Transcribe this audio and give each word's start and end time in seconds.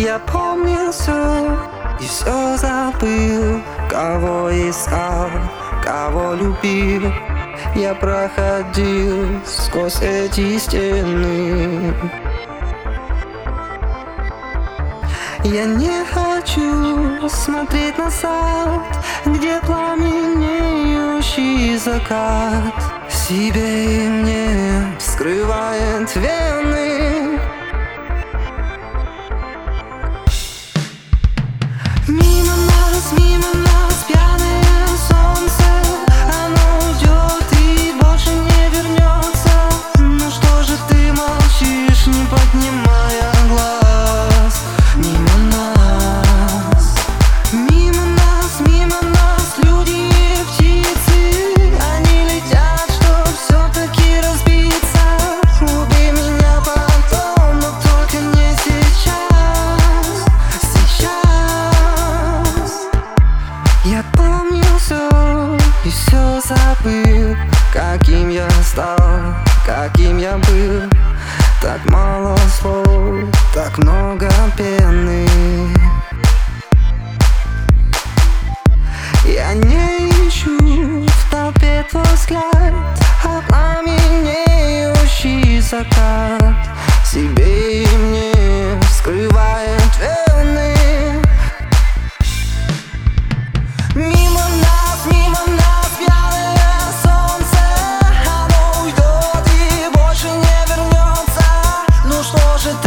Я 0.00 0.20
помню 0.20 0.92
все 0.92 1.58
и 1.98 2.04
все 2.04 2.56
забыл 2.56 3.60
Кого 3.90 4.48
искал, 4.48 5.28
кого 5.82 6.34
любил. 6.34 7.12
Я 7.74 7.96
проходил 7.96 9.40
сквозь 9.44 10.00
эти 10.00 10.56
стены. 10.58 11.92
Я 15.42 15.64
не 15.64 16.04
хочу 16.14 17.28
смотреть 17.28 17.98
назад 17.98 18.84
Где 19.24 19.58
пламенеющий 19.62 21.76
закат. 21.76 22.72
Себе 23.10 24.04
и 24.04 24.08
мне 24.08 24.96
вскрывает 25.00 26.14
вены 26.14 26.77
не 42.08 42.24
поднимая 42.26 43.32
глаз. 43.48 44.62
Мимо 44.96 45.36
нас, 45.52 46.94
мимо 47.52 48.04
нас, 48.04 48.60
мимо 48.60 49.00
нас 49.02 49.58
Люди 49.58 49.92
и 49.92 50.44
птицы, 50.48 51.18
они 51.92 52.18
летят, 52.24 52.88
чтоб 52.96 53.28
все-таки 53.36 54.20
разбиться. 54.20 55.04
Убей 55.60 56.10
меня 56.12 56.54
потом, 56.64 57.58
но 57.60 57.68
только 57.82 58.18
не 58.36 58.48
сейчас. 58.64 60.24
Сейчас. 60.88 61.88
Я 63.84 64.02
помню 64.14 64.64
все 64.78 65.56
и 65.84 65.90
все 65.90 66.40
забыл 66.40 67.36
Каким 67.72 68.28
я 68.30 68.48
стал, 68.62 69.34
каким 69.66 70.18
я 70.18 70.38
был 70.38 70.88
Так 71.60 71.84
мало 71.90 72.36
слов, 72.60 72.86
так 73.52 73.76
много 73.78 74.28
пены. 74.56 75.26
Я 79.24 79.54
не 79.54 80.08
ищу 80.26 81.06
в 81.06 81.30
толпе 81.30 81.84
твой 81.90 82.04
взгляд 82.14 82.72
А 83.24 83.42
пламенеющий 83.48 85.60
закат 85.60 86.54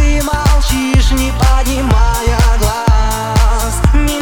ты 0.00 0.22
молчишь, 0.22 1.10
не 1.12 1.32
поднимая 1.32 2.38
глаз. 2.58 4.19